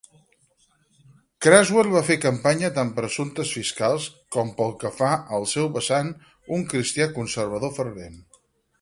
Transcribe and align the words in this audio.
Craswell 1.45 1.91
va 1.95 2.01
fer 2.07 2.17
campanya 2.23 2.71
tant 2.79 2.89
per 2.95 3.05
assumptes 3.09 3.53
fiscals, 3.59 4.09
com 4.37 4.51
pel 4.63 4.75
que 4.85 4.93
fa 4.99 5.13
al 5.39 5.49
seu 5.55 5.71
vessant 5.79 6.13
un 6.59 6.69
cristià 6.73 7.11
conservador 7.21 7.79
fervent. 7.81 8.23